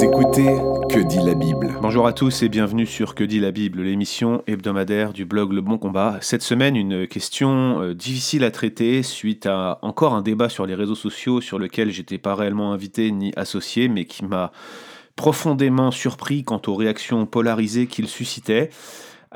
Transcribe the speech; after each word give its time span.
Écoutez 0.00 0.56
Que 0.88 1.00
dit 1.00 1.18
la 1.18 1.34
Bible 1.34 1.74
Bonjour 1.82 2.06
à 2.06 2.12
tous 2.12 2.42
et 2.44 2.48
bienvenue 2.48 2.86
sur 2.86 3.16
Que 3.16 3.24
dit 3.24 3.40
la 3.40 3.50
Bible, 3.50 3.82
l'émission 3.82 4.44
hebdomadaire 4.46 5.12
du 5.12 5.24
blog 5.24 5.52
Le 5.52 5.60
Bon 5.60 5.76
Combat. 5.76 6.18
Cette 6.20 6.42
semaine, 6.42 6.76
une 6.76 7.08
question 7.08 7.82
euh, 7.82 7.94
difficile 7.94 8.44
à 8.44 8.52
traiter 8.52 9.02
suite 9.02 9.46
à 9.46 9.80
encore 9.82 10.14
un 10.14 10.22
débat 10.22 10.48
sur 10.48 10.66
les 10.66 10.76
réseaux 10.76 10.94
sociaux 10.94 11.40
sur 11.40 11.58
lequel 11.58 11.90
j'étais 11.90 12.18
pas 12.18 12.36
réellement 12.36 12.72
invité 12.72 13.10
ni 13.10 13.32
associé, 13.36 13.88
mais 13.88 14.04
qui 14.04 14.24
m'a 14.24 14.52
profondément 15.16 15.90
surpris 15.90 16.44
quant 16.44 16.62
aux 16.68 16.76
réactions 16.76 17.26
polarisées 17.26 17.88
qu'il 17.88 18.06
suscitait. 18.06 18.70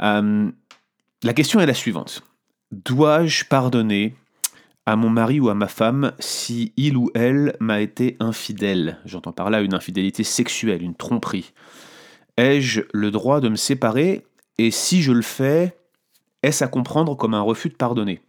Euh, 0.00 0.48
la 1.24 1.34
question 1.34 1.58
est 1.60 1.66
la 1.66 1.74
suivante. 1.74 2.22
Dois-je 2.70 3.46
pardonner 3.46 4.14
à 4.86 4.96
mon 4.96 5.10
mari 5.10 5.40
ou 5.40 5.48
à 5.48 5.54
ma 5.54 5.68
femme 5.68 6.12
si 6.18 6.72
il 6.76 6.96
ou 6.96 7.10
elle 7.14 7.56
m'a 7.60 7.80
été 7.80 8.16
infidèle. 8.20 8.98
J'entends 9.04 9.32
par 9.32 9.50
là 9.50 9.60
une 9.60 9.74
infidélité 9.74 10.24
sexuelle, 10.24 10.82
une 10.82 10.94
tromperie. 10.94 11.52
Ai-je 12.36 12.82
le 12.92 13.10
droit 13.10 13.40
de 13.40 13.48
me 13.48 13.56
séparer? 13.56 14.24
Et 14.58 14.70
si 14.70 15.02
je 15.02 15.12
le 15.12 15.22
fais, 15.22 15.76
est-ce 16.42 16.64
à 16.64 16.68
comprendre 16.68 17.16
comme 17.16 17.34
un 17.34 17.40
refus 17.40 17.68
de 17.68 17.74
pardonner? 17.74 18.20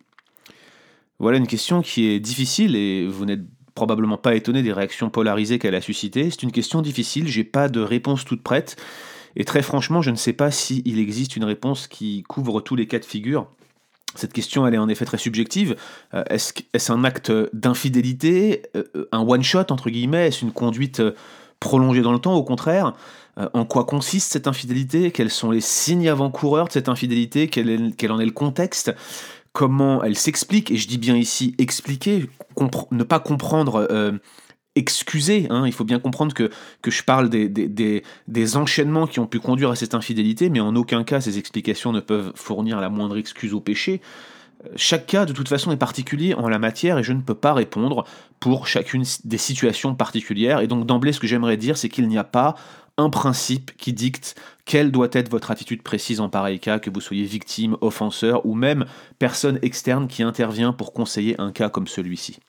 Voilà 1.20 1.38
une 1.38 1.48
question 1.48 1.82
qui 1.82 2.06
est 2.06 2.20
difficile 2.20 2.76
et 2.76 3.08
vous 3.08 3.26
n'êtes 3.26 3.46
probablement 3.76 4.18
pas 4.18 4.36
étonné 4.36 4.62
des 4.62 4.74
réactions 4.74 5.10
polarisées 5.10 5.58
qu'elle 5.58 5.76
a 5.76 5.82
suscitées. 5.82 6.30
C'est 6.30 6.44
une 6.44 6.52
question 6.52 6.82
difficile, 6.82 7.28
j'ai 7.28 7.44
pas 7.44 7.70
de 7.70 7.80
réponse 7.80 8.26
toute 8.26 8.44
prête 8.44 8.76
et 9.36 9.46
très 9.46 9.64
franchement, 9.64 10.02
je 10.02 10.12
ne 10.12 10.16
sais 10.16 10.34
pas 10.34 10.52
s'il 10.52 11.00
existe 11.00 11.36
une 11.36 11.44
réponse 11.44 11.88
qui 11.88 12.24
couvre 12.24 12.62
tous 12.62 12.76
les 12.76 12.88
cas 12.88 13.00
de 13.00 13.06
figure. 13.06 13.48
Cette 14.16 14.34
question, 14.34 14.68
elle 14.68 14.76
est 14.76 14.80
en 14.80 14.90
effet 14.90 15.06
très 15.06 15.18
subjective. 15.18 15.76
Euh, 16.14 16.24
est-ce 16.30 16.92
un 16.92 17.04
acte 17.04 17.32
d'infidélité, 17.54 18.64
euh, 18.76 19.08
un 19.12 19.22
one-shot, 19.22 19.72
entre 19.72 19.90
guillemets? 19.90 20.28
Est-ce 20.28 20.46
une 20.46 20.52
conduite 20.52 21.00
euh, 21.00 21.16
prolongée 21.60 22.02
dans 22.02 22.14
le 22.14 22.20
temps, 22.20 22.36
au 22.36 22.44
contraire 22.44 22.94
En 23.38 23.66
quoi 23.66 23.86
consiste 23.86 24.32
cette 24.32 24.48
infidélité? 24.48 25.12
Quels 25.12 25.30
sont 25.30 25.50
les 25.50 25.62
signes 25.62 26.10
avant-coureurs 26.10 26.68
de 26.68 26.74
cette 26.74 26.90
infidélité? 26.90 27.48
Quel, 27.48 27.94
quel, 27.98 28.12
en 28.12 28.20
est 28.20 28.26
le 28.26 28.32
contexte? 28.32 28.94
Comment 29.54 30.04
elle 30.04 30.18
s'explique? 30.18 30.72
Et 30.72 30.78
je 30.78 30.88
dis 30.88 30.98
bien 30.98 31.16
ici 31.16 31.56
expliquer, 31.58 32.30
ne 32.92 33.04
pas 33.04 33.20
comprendre 33.20 33.88
excusé. 34.76 35.48
Hein. 35.50 35.64
Il 35.66 35.74
faut 35.74 35.84
bien 35.84 36.00
comprendre 36.00 36.34
que, 36.34 36.50
que 36.82 36.92
je 36.92 37.04
parle 37.04 37.30
des, 37.30 37.48
des, 37.48 38.04
des, 38.28 38.58
enchaînements 38.58 39.08
qui 39.08 39.20
ont 39.20 39.28
pu 39.28 39.40
conduire 39.40 39.70
à 39.70 39.76
cette 39.76 39.94
infidélité, 39.94 40.50
mais 40.50 40.60
en 40.60 40.76
aucun 40.76 41.04
cas 41.04 41.22
ces 41.22 41.38
explications 41.38 41.92
ne 41.92 42.00
peuvent 42.00 42.32
fournir 42.36 42.80
la 42.80 42.90
moindre 42.90 43.18
excuse 43.18 43.54
au 43.54 43.60
péché. 43.60 44.02
Chaque 44.78 45.08
cas, 45.08 45.26
de 45.26 45.34
toute 45.34 45.50
façon, 45.50 45.72
est 45.72 45.78
particulier 45.78 46.34
en 46.36 46.48
la 46.48 46.58
matière 46.58 46.98
et 46.98 47.04
je 47.04 47.12
ne 47.12 47.22
peux 47.22 47.36
pas 47.36 47.54
répondre 47.54 48.06
pour 48.40 48.66
chacune 48.68 49.04
des 49.26 49.38
situations 49.38 49.94
particulières. 49.94 50.62
Et 50.62 50.68
donc, 50.68 50.86
d'emblée, 50.86 51.12
ce 51.12 51.20
que 51.20 51.28
j'aimerais 51.28 51.58
dire, 51.58 51.78
c'est 51.78 51.90
qu'il 51.90 52.08
n'y 52.08 52.18
a 52.18 52.24
pas 52.24 52.56
un 52.98 53.10
principe 53.10 53.76
qui 53.78 53.92
dicte 53.92 54.36
quelle 54.66 54.92
doit 54.92 55.10
être 55.12 55.30
votre 55.30 55.52
attitude 55.52 55.82
précise 55.82 56.22
en 56.22 56.30
pareil 56.30 56.60
cas, 56.60 56.80
que 56.80 56.90
vous 56.90 57.02
soyez 57.02 57.26
victime, 57.26 57.76
offenseur 57.82 58.46
ou 58.46 58.54
même 58.54 58.86
personne 59.20 59.60
externe 59.62 60.08
qui 60.08 60.24
intervient 60.24 60.74
pour 60.74 60.94
conseiller 60.94 61.36
un 61.40 61.52
cas 61.52 61.70
comme 61.70 61.88
celui-ci. 61.88 62.40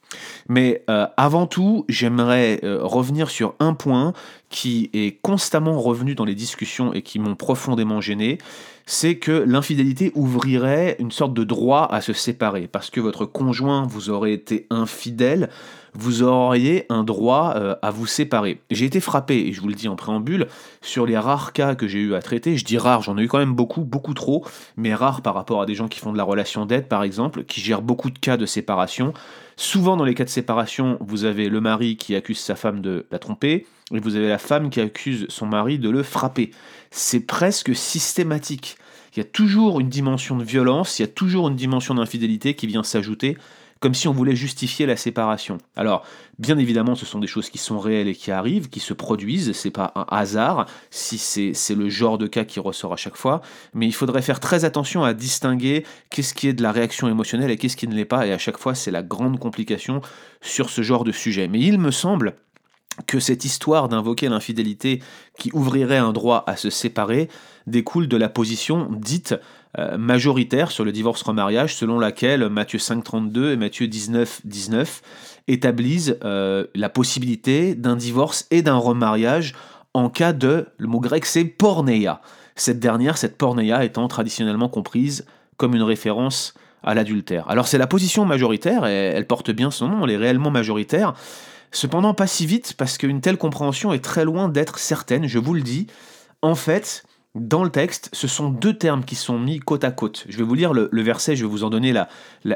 Mais 0.49 0.85
euh, 0.89 1.07
avant 1.17 1.47
tout, 1.47 1.85
j'aimerais 1.89 2.61
euh, 2.63 2.79
revenir 2.83 3.31
sur 3.31 3.55
un 3.59 3.75
point 3.75 4.13
qui 4.49 4.91
est 4.93 5.19
constamment 5.23 5.81
revenu 5.81 6.15
dans 6.15 6.25
les 6.25 6.37
discussions 6.37 6.93
et 6.93 7.03
qui 7.03 7.19
m'ont 7.19 7.35
profondément 7.35 8.01
gêné, 8.01 8.39
c'est 8.87 9.17
que 9.17 9.33
l'infidélité 9.33 10.13
ouvrirait 10.15 10.97
une 11.01 11.11
sorte 11.11 11.35
de 11.35 11.43
droit 11.43 11.89
à 11.91 12.01
se 12.01 12.13
séparer, 12.13 12.69
parce 12.69 12.91
que 12.91 13.01
votre 13.01 13.25
conjoint 13.25 13.87
vous 13.87 14.11
aurait 14.11 14.35
été 14.35 14.67
infidèle, 14.71 15.49
vous 15.95 16.23
auriez 16.23 16.87
un 16.89 17.05
droit 17.05 17.55
euh, 17.57 17.77
à 17.83 17.91
vous 17.91 18.07
séparer. 18.07 18.61
J'ai 18.71 18.85
été 18.85 19.01
frappé, 19.01 19.47
et 19.47 19.53
je 19.53 19.61
vous 19.61 19.69
le 19.69 19.75
dis 19.75 19.89
en 19.89 19.97
préambule, 19.97 20.49
sur 20.83 21.07
les 21.07 21.17
rares 21.17 21.53
cas 21.53 21.75
que 21.75 21.87
j'ai 21.87 22.01
eu 22.01 22.15
à 22.15 22.21
traiter. 22.21 22.57
Je 22.57 22.65
dis 22.65 22.79
rares, 22.79 23.03
j'en 23.03 23.17
ai 23.17 23.23
eu 23.23 23.29
quand 23.29 23.39
même 23.39 23.55
beaucoup, 23.55 23.83
beaucoup 23.83 24.15
trop, 24.15 24.45
mais 24.77 24.95
rares 24.95 25.23
par 25.23 25.35
rapport 25.35 25.63
à 25.63 25.67
des 25.67 25.75
gens 25.75 25.89
qui 25.89 26.01
font 26.01 26.13
de 26.13 26.19
la 26.19 26.25
relation 26.25 26.67
d'aide, 26.67 26.89
par 26.89 27.03
exemple, 27.03 27.45
qui 27.45 27.61
gèrent 27.61 27.83
beaucoup 27.83 28.11
de 28.11 28.19
cas 28.19 28.37
de 28.37 28.47
séparation. 28.47 29.13
Souvent, 29.57 29.97
dans 29.97 30.05
les 30.05 30.15
cas 30.15 30.25
de 30.25 30.31
séparation, 30.31 30.99
vous 31.01 31.25
avez 31.25 31.49
le 31.49 31.61
mari 31.61 31.97
qui 31.97 32.17
accuse 32.17 32.41
sa 32.41 32.57
femme 32.57 32.81
de 32.81 33.07
la 33.11 33.19
tromper, 33.19 33.67
et 33.93 34.01
vous 34.01 34.17
avez 34.17 34.29
la 34.29 34.39
femme 34.39 34.71
qui 34.71 34.81
accuse 34.81 35.27
son 35.29 35.47
mari 35.47 35.79
de 35.79 35.91
le 35.91 36.03
frapper. 36.03 36.51
C'est 36.91 37.21
presque 37.21 37.75
systématique. 37.75 38.77
Il 39.15 39.19
y 39.19 39.21
a 39.21 39.25
toujours 39.25 39.79
une 39.79 39.89
dimension 39.89 40.37
de 40.37 40.43
violence, 40.43 40.99
il 40.99 41.03
y 41.03 41.05
a 41.05 41.09
toujours 41.09 41.47
une 41.47 41.55
dimension 41.55 41.95
d'infidélité 41.95 42.55
qui 42.55 42.67
vient 42.67 42.83
s'ajouter 42.83 43.37
comme 43.85 43.93
si 43.93 44.09
on 44.09 44.15
voulait 44.15 44.35
justifier 44.35 44.87
la 44.87 44.97
séparation. 44.97 45.59
Alors, 45.77 46.07
bien 46.39 46.57
évidemment, 46.57 46.95
ce 46.95 47.05
sont 47.05 47.19
des 47.19 47.27
choses 47.27 47.51
qui 47.51 47.59
sont 47.59 47.79
réelles 47.79 48.09
et 48.09 48.15
qui 48.15 48.31
arrivent, 48.31 48.71
qui 48.71 48.81
se 48.81 48.95
produisent, 48.95 49.53
c'est 49.53 49.71
pas 49.71 49.93
un 49.95 50.07
hasard, 50.09 50.65
si 50.89 51.19
c'est 51.19 51.75
le 51.75 51.91
genre 51.91 52.17
de 52.17 52.27
cas 52.27 52.45
qui 52.47 52.61
ressort 52.61 52.95
à 52.95 52.97
chaque 52.97 53.19
fois, 53.19 53.43
mais 53.75 53.85
il 53.85 53.93
faudrait 53.93 54.23
faire 54.23 54.41
très 54.41 54.65
attention 54.65 55.05
à 55.05 55.13
distinguer 55.13 55.85
qu'est-ce 56.09 56.33
qui 56.33 56.49
est 56.49 56.55
de 56.55 56.63
la 56.63 56.73
réaction 56.73 57.09
émotionnelle 57.09 57.51
et 57.51 57.59
qu'est-ce 57.59 57.77
qui 57.77 57.87
ne 57.87 57.95
l'est 57.95 58.07
pas, 58.07 58.27
et 58.27 58.33
à 58.33 58.39
chaque 58.39 58.57
fois, 58.57 58.75
c'est 58.75 58.91
la 58.91 59.03
grande 59.03 59.39
complication 59.39 60.01
sur 60.41 60.71
ce 60.71 60.81
genre 60.81 61.05
de 61.05 61.13
sujet. 61.13 61.47
Mais 61.47 61.61
il 61.61 61.79
me 61.79 61.91
semble 61.91 62.37
que 63.07 63.21
cette 63.21 63.45
histoire 63.45 63.91
d'invoquer 63.91 64.31
l'infidélité 64.31 65.03
qui 65.39 65.51
ouvrirait 65.53 65.99
un 65.99 66.15
droit 66.15 66.43
à 66.47 66.57
se 66.57 66.71
séparer 66.71 67.29
découle 67.67 68.09
de 68.09 68.17
la 68.17 68.31
position 68.31 68.89
dite 68.91 69.35
majoritaire 69.99 70.71
sur 70.71 70.85
le 70.85 70.93
divorce-remariage, 70.93 71.75
selon 71.75 71.99
laquelle 71.99 72.49
Matthieu 72.49 72.79
5.32 72.79 73.53
et 73.53 73.57
Matthieu 73.57 73.87
19.19 73.87 75.01
établissent 75.49 76.15
euh, 76.25 76.67
la 76.75 76.89
possibilité 76.89 77.75
d'un 77.75 77.97
divorce 77.97 78.47
et 78.51 78.63
d'un 78.63 78.77
remariage 78.77 79.55
en 79.93 80.09
cas 80.09 80.33
de, 80.33 80.67
le 80.77 80.87
mot 80.87 81.01
grec 81.01 81.25
c'est 81.25 81.45
porneia. 81.45 82.21
Cette 82.57 82.81
dernière, 82.81 83.19
cette 83.19 83.37
porneia 83.37 83.85
étant 83.85 84.07
traditionnellement 84.09 84.69
comprise 84.69 85.27
comme 85.57 85.75
une 85.75 85.83
référence 85.83 86.55
à 86.83 86.95
l'adultère. 86.95 87.49
Alors 87.49 87.67
c'est 87.67 87.79
la 87.79 87.87
position 87.87 88.25
majoritaire, 88.25 88.87
et 88.87 88.95
elle 88.95 89.27
porte 89.27 89.51
bien 89.51 89.71
son 89.71 89.89
nom, 89.89 90.05
elle 90.05 90.13
est 90.13 90.17
réellement 90.17 90.51
majoritaire, 90.51 91.15
Cependant, 91.75 92.15
pas 92.15 92.29
si 92.29 92.47
vite, 92.47 92.75
parce 92.79 92.99
qu'une 92.99 93.21
telle 93.21 93.37
compréhension 93.37 93.93
est 93.93 94.03
très 94.03 94.25
loin 94.25 94.49
d'être 94.49 94.79
certaine, 94.79 95.27
je 95.27 95.41
vous 95.41 95.55
le 95.55 95.61
dis. 95.61 95.89
En 96.41 96.55
fait, 96.55 97.03
dans 97.35 97.65
le 97.65 97.71
texte, 97.71 98.11
ce 98.13 98.29
sont 98.29 98.49
deux 98.49 98.79
termes 98.79 99.05
qui 99.05 99.17
sont 99.17 99.41
mis 99.41 99.59
côte 99.59 99.83
à 99.83 99.91
côte. 99.91 100.25
Je 100.29 100.39
vais 100.39 100.45
vous 100.45 100.55
lire 100.55 100.73
le, 100.73 100.89
verset, 101.03 101.35
je 101.35 101.45
vais 101.45 101.51
vous 101.51 101.65
en 101.65 101.71
donner 101.71 101.93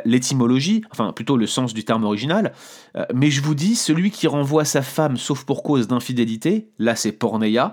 l'étymologie, 0.04 0.84
enfin 0.92 1.12
plutôt 1.12 1.36
le 1.36 1.48
sens 1.48 1.74
du 1.74 1.84
terme 1.84 2.04
original. 2.04 2.52
Euh, 2.96 3.04
mais 3.12 3.30
je 3.30 3.42
vous 3.42 3.56
dis, 3.56 3.74
celui 3.74 4.12
qui 4.12 4.28
renvoie 4.28 4.64
sa 4.64 4.82
femme 4.82 5.16
sauf 5.16 5.44
pour 5.44 5.64
cause 5.64 5.88
d'infidélité, 5.88 6.68
là 6.78 6.94
c'est 6.94 7.10
porneia, 7.10 7.72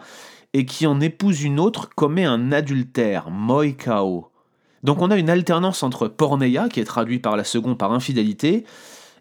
et 0.53 0.65
qui 0.65 0.87
en 0.87 0.99
épouse 0.99 1.43
une 1.43 1.59
autre 1.59 1.89
commet 1.93 2.25
un 2.25 2.51
adultère, 2.51 3.29
moikao. 3.29 4.31
Donc 4.83 5.01
on 5.01 5.11
a 5.11 5.17
une 5.17 5.29
alternance 5.29 5.83
entre 5.83 6.07
porneia, 6.07 6.69
qui 6.69 6.79
est 6.79 6.85
traduit 6.85 7.19
par 7.19 7.37
la 7.37 7.43
seconde 7.43 7.77
par 7.77 7.91
infidélité, 7.91 8.65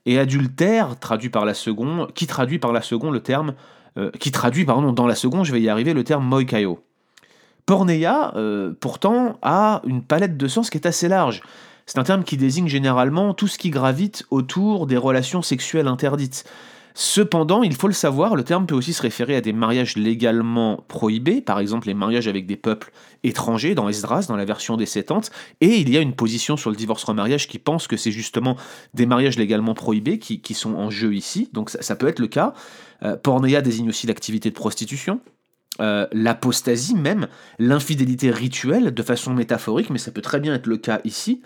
et 0.06 0.18
adultère, 0.18 0.98
traduit 0.98 1.30
par 1.30 1.44
la 1.44 1.54
seconde, 1.54 2.12
qui 2.14 2.26
traduit 2.26 2.58
par 2.58 2.72
la 2.72 2.80
seconde 2.80 3.12
le 3.12 3.20
terme, 3.20 3.54
euh, 3.98 4.10
qui 4.18 4.30
traduit, 4.30 4.64
pardon, 4.64 4.92
dans 4.92 5.06
la 5.06 5.14
seconde, 5.14 5.44
je 5.44 5.52
vais 5.52 5.60
y 5.60 5.68
arriver, 5.68 5.92
le 5.92 6.04
terme 6.04 6.24
moikaio. 6.24 6.80
Porneia, 7.66 8.32
euh, 8.36 8.72
pourtant, 8.78 9.38
a 9.42 9.80
une 9.86 10.02
palette 10.02 10.36
de 10.36 10.48
sens 10.48 10.70
qui 10.70 10.78
est 10.78 10.86
assez 10.86 11.08
large. 11.08 11.42
C'est 11.86 11.98
un 11.98 12.04
terme 12.04 12.24
qui 12.24 12.36
désigne 12.36 12.68
généralement 12.68 13.34
tout 13.34 13.48
ce 13.48 13.58
qui 13.58 13.70
gravite 13.70 14.24
autour 14.30 14.86
des 14.86 14.96
relations 14.96 15.42
sexuelles 15.42 15.88
interdites. 15.88 16.44
Cependant, 16.96 17.64
il 17.64 17.74
faut 17.74 17.88
le 17.88 17.92
savoir, 17.92 18.36
le 18.36 18.44
terme 18.44 18.66
peut 18.66 18.74
aussi 18.76 18.92
se 18.92 19.02
référer 19.02 19.34
à 19.34 19.40
des 19.40 19.52
mariages 19.52 19.96
légalement 19.96 20.84
prohibés, 20.86 21.40
par 21.40 21.58
exemple 21.58 21.88
les 21.88 21.94
mariages 21.94 22.28
avec 22.28 22.46
des 22.46 22.56
peuples 22.56 22.92
étrangers 23.24 23.74
dans 23.74 23.88
Esdras, 23.88 24.26
dans 24.28 24.36
la 24.36 24.44
version 24.44 24.76
des 24.76 24.86
Septante, 24.86 25.32
et 25.60 25.80
il 25.80 25.90
y 25.90 25.96
a 25.96 26.00
une 26.00 26.14
position 26.14 26.56
sur 26.56 26.70
le 26.70 26.76
divorce-remariage 26.76 27.48
qui 27.48 27.58
pense 27.58 27.88
que 27.88 27.96
c'est 27.96 28.12
justement 28.12 28.56
des 28.94 29.06
mariages 29.06 29.36
légalement 29.36 29.74
prohibés 29.74 30.20
qui, 30.20 30.54
sont 30.54 30.76
en 30.76 30.88
jeu 30.88 31.14
ici, 31.14 31.50
donc 31.52 31.70
ça, 31.70 31.96
peut 31.96 32.06
être 32.06 32.20
le 32.20 32.28
cas. 32.28 32.54
Euh, 33.02 33.16
pornéa 33.16 33.60
désigne 33.60 33.88
aussi 33.88 34.06
l'activité 34.06 34.50
de 34.50 34.54
prostitution, 34.54 35.18
euh, 35.80 36.06
l'apostasie 36.12 36.94
même, 36.94 37.26
l'infidélité 37.58 38.30
rituelle 38.30 38.94
de 38.94 39.02
façon 39.02 39.32
métaphorique, 39.32 39.90
mais 39.90 39.98
ça 39.98 40.12
peut 40.12 40.20
très 40.20 40.40
bien 40.40 40.54
être 40.54 40.66
le 40.66 40.76
cas 40.76 41.00
ici. 41.04 41.42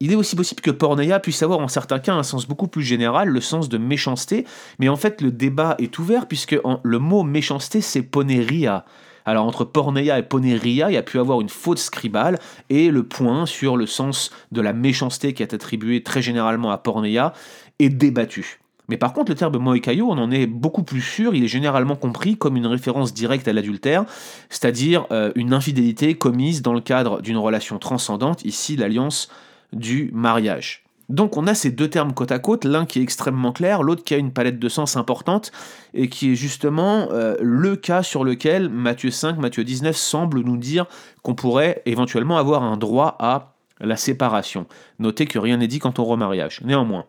Il 0.00 0.12
est 0.12 0.16
aussi 0.16 0.36
possible 0.36 0.60
que 0.60 0.70
porneia 0.70 1.18
puisse 1.20 1.42
avoir 1.42 1.60
en 1.60 1.68
certains 1.68 1.98
cas 1.98 2.14
un 2.14 2.22
sens 2.22 2.46
beaucoup 2.46 2.68
plus 2.68 2.82
général, 2.82 3.28
le 3.28 3.40
sens 3.40 3.68
de 3.68 3.78
méchanceté, 3.78 4.44
mais 4.78 4.88
en 4.88 4.96
fait 4.96 5.20
le 5.20 5.30
débat 5.30 5.76
est 5.78 5.98
ouvert 5.98 6.26
puisque 6.26 6.56
le 6.82 6.98
mot 6.98 7.22
méchanceté 7.22 7.80
c'est 7.80 8.02
poneria. 8.02 8.84
Alors 9.24 9.46
entre 9.46 9.64
porneia 9.64 10.18
et 10.18 10.22
poneria, 10.22 10.90
il 10.90 10.94
y 10.94 10.98
a 10.98 11.02
pu 11.02 11.18
avoir 11.18 11.40
une 11.40 11.48
faute 11.48 11.78
scribale 11.78 12.38
et 12.68 12.90
le 12.90 13.04
point 13.04 13.46
sur 13.46 13.76
le 13.76 13.86
sens 13.86 14.30
de 14.52 14.60
la 14.60 14.72
méchanceté 14.72 15.32
qui 15.32 15.42
est 15.42 15.54
attribué 15.54 16.02
très 16.02 16.22
généralement 16.22 16.70
à 16.70 16.78
porneia 16.78 17.32
est 17.78 17.88
débattu. 17.88 18.60
Mais 18.88 18.96
par 18.96 19.12
contre, 19.12 19.30
le 19.30 19.36
terme 19.36 19.56
moikayo, 19.56 20.06
on 20.10 20.18
en 20.18 20.30
est 20.30 20.46
beaucoup 20.46 20.82
plus 20.82 21.00
sûr, 21.00 21.34
il 21.34 21.44
est 21.44 21.48
généralement 21.48 21.96
compris 21.96 22.36
comme 22.36 22.56
une 22.56 22.66
référence 22.66 23.14
directe 23.14 23.48
à 23.48 23.52
l'adultère, 23.52 24.04
c'est-à-dire 24.50 25.06
euh, 25.10 25.32
une 25.36 25.54
infidélité 25.54 26.14
commise 26.14 26.60
dans 26.62 26.74
le 26.74 26.80
cadre 26.80 27.22
d'une 27.22 27.38
relation 27.38 27.78
transcendante, 27.78 28.44
ici 28.44 28.76
l'alliance 28.76 29.30
du 29.72 30.10
mariage. 30.12 30.84
Donc 31.08 31.36
on 31.36 31.46
a 31.46 31.54
ces 31.54 31.70
deux 31.70 31.88
termes 31.88 32.14
côte 32.14 32.32
à 32.32 32.38
côte, 32.38 32.64
l'un 32.64 32.86
qui 32.86 32.98
est 32.98 33.02
extrêmement 33.02 33.52
clair, 33.52 33.82
l'autre 33.82 34.04
qui 34.04 34.14
a 34.14 34.16
une 34.16 34.32
palette 34.32 34.58
de 34.58 34.68
sens 34.68 34.96
importante, 34.96 35.52
et 35.92 36.08
qui 36.08 36.32
est 36.32 36.34
justement 36.34 37.08
euh, 37.10 37.36
le 37.40 37.76
cas 37.76 38.02
sur 38.02 38.24
lequel 38.24 38.68
Matthieu 38.68 39.10
5, 39.10 39.38
Matthieu 39.38 39.64
19 39.64 39.96
semble 39.96 40.40
nous 40.40 40.56
dire 40.56 40.86
qu'on 41.22 41.34
pourrait 41.34 41.82
éventuellement 41.86 42.38
avoir 42.38 42.62
un 42.62 42.76
droit 42.76 43.16
à 43.18 43.54
la 43.80 43.96
séparation. 43.96 44.66
Notez 44.98 45.26
que 45.26 45.38
rien 45.38 45.58
n'est 45.58 45.66
dit 45.66 45.78
quant 45.78 45.92
au 45.98 46.04
remariage. 46.04 46.60
Néanmoins, 46.64 47.04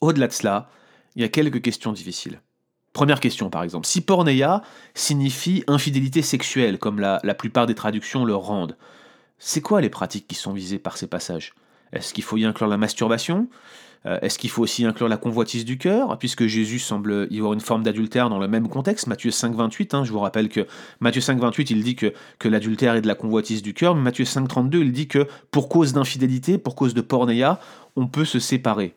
au-delà 0.00 0.28
de 0.28 0.32
cela, 0.32 0.68
il 1.16 1.22
y 1.22 1.24
a 1.24 1.28
quelques 1.28 1.62
questions 1.62 1.92
difficiles. 1.92 2.40
Première 2.92 3.20
question 3.20 3.50
par 3.50 3.62
exemple, 3.62 3.86
si 3.86 4.00
porneia 4.00 4.62
signifie 4.94 5.64
infidélité 5.68 6.22
sexuelle, 6.22 6.78
comme 6.78 6.98
la, 6.98 7.20
la 7.22 7.34
plupart 7.34 7.66
des 7.66 7.74
traductions 7.74 8.24
le 8.24 8.34
rendent, 8.34 8.76
c'est 9.38 9.60
quoi 9.60 9.80
les 9.80 9.90
pratiques 9.90 10.28
qui 10.28 10.34
sont 10.34 10.52
visées 10.52 10.78
par 10.78 10.96
ces 10.96 11.06
passages? 11.06 11.54
Est-ce 11.92 12.12
qu'il 12.14 12.24
faut 12.24 12.36
y 12.36 12.44
inclure 12.44 12.68
la 12.68 12.76
masturbation? 12.76 13.48
Euh, 14.06 14.18
Est-ce 14.22 14.38
qu'il 14.38 14.50
faut 14.50 14.62
aussi 14.62 14.84
inclure 14.84 15.08
la 15.08 15.16
convoitise 15.16 15.64
du 15.64 15.78
cœur? 15.78 16.18
Puisque 16.18 16.46
Jésus 16.46 16.78
semble 16.78 17.26
y 17.30 17.38
avoir 17.38 17.52
une 17.52 17.60
forme 17.60 17.82
d'adultère 17.82 18.30
dans 18.30 18.38
le 18.38 18.48
même 18.48 18.68
contexte, 18.68 19.06
Matthieu 19.06 19.30
5, 19.30 19.54
28. 19.54 19.94
Hein, 19.94 20.04
je 20.04 20.12
vous 20.12 20.20
rappelle 20.20 20.48
que 20.48 20.66
Matthieu 21.00 21.20
5, 21.20 21.38
28, 21.38 21.70
il 21.70 21.82
dit 21.82 21.96
que, 21.96 22.12
que 22.38 22.48
l'adultère 22.48 22.94
est 22.94 23.02
de 23.02 23.08
la 23.08 23.14
convoitise 23.14 23.62
du 23.62 23.74
cœur, 23.74 23.94
mais 23.94 24.02
Matthieu 24.02 24.24
5, 24.24 24.46
32, 24.46 24.80
il 24.80 24.92
dit 24.92 25.08
que 25.08 25.26
pour 25.50 25.68
cause 25.68 25.92
d'infidélité, 25.92 26.58
pour 26.58 26.76
cause 26.76 26.94
de 26.94 27.00
pornéia, 27.00 27.60
on 27.96 28.06
peut 28.06 28.24
se 28.24 28.38
séparer. 28.38 28.94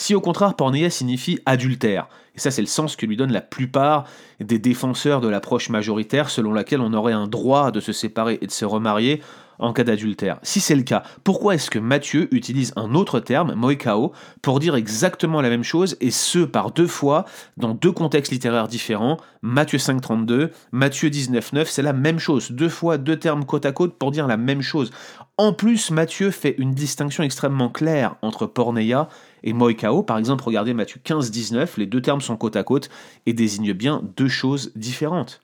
Si 0.00 0.14
au 0.14 0.22
contraire 0.22 0.54
pornéia 0.54 0.88
signifie 0.88 1.40
adultère, 1.44 2.08
et 2.34 2.40
ça 2.40 2.50
c'est 2.50 2.62
le 2.62 2.66
sens 2.66 2.96
que 2.96 3.04
lui 3.04 3.18
donnent 3.18 3.34
la 3.34 3.42
plupart 3.42 4.04
des 4.40 4.58
défenseurs 4.58 5.20
de 5.20 5.28
l'approche 5.28 5.68
majoritaire 5.68 6.30
selon 6.30 6.54
laquelle 6.54 6.80
on 6.80 6.94
aurait 6.94 7.12
un 7.12 7.26
droit 7.26 7.70
de 7.70 7.80
se 7.80 7.92
séparer 7.92 8.38
et 8.40 8.46
de 8.46 8.50
se 8.50 8.64
remarier 8.64 9.20
en 9.60 9.72
cas 9.72 9.84
d'adultère. 9.84 10.38
Si 10.42 10.60
c'est 10.60 10.74
le 10.74 10.82
cas, 10.82 11.02
pourquoi 11.22 11.54
est-ce 11.54 11.70
que 11.70 11.78
Matthieu 11.78 12.28
utilise 12.34 12.72
un 12.76 12.94
autre 12.94 13.20
terme, 13.20 13.54
moikao, 13.54 14.12
pour 14.42 14.58
dire 14.58 14.74
exactement 14.74 15.40
la 15.40 15.50
même 15.50 15.62
chose, 15.62 15.96
et 16.00 16.10
ce 16.10 16.40
par 16.40 16.72
deux 16.72 16.86
fois, 16.86 17.24
dans 17.56 17.74
deux 17.74 17.92
contextes 17.92 18.32
littéraires 18.32 18.68
différents, 18.68 19.18
Matthieu 19.42 19.78
5.32, 19.78 20.50
Matthieu 20.72 21.08
19.9, 21.08 21.66
c'est 21.66 21.82
la 21.82 21.92
même 21.92 22.18
chose, 22.18 22.50
deux 22.50 22.68
fois 22.68 22.98
deux 22.98 23.16
termes 23.16 23.44
côte 23.44 23.66
à 23.66 23.72
côte 23.72 23.94
pour 23.98 24.10
dire 24.10 24.26
la 24.26 24.36
même 24.36 24.62
chose. 24.62 24.90
En 25.38 25.52
plus, 25.52 25.90
Matthieu 25.90 26.30
fait 26.30 26.54
une 26.58 26.74
distinction 26.74 27.22
extrêmement 27.22 27.70
claire 27.70 28.16
entre 28.20 28.46
porneia 28.46 29.08
et 29.42 29.52
moikao. 29.52 30.02
Par 30.02 30.18
exemple, 30.18 30.44
regardez 30.44 30.74
Matthieu 30.74 31.00
15-19, 31.02 31.78
les 31.78 31.86
deux 31.86 32.02
termes 32.02 32.20
sont 32.20 32.36
côte 32.36 32.56
à 32.56 32.62
côte 32.62 32.90
et 33.26 33.32
désignent 33.32 33.72
bien 33.72 34.02
deux 34.16 34.28
choses 34.28 34.72
différentes. 34.76 35.40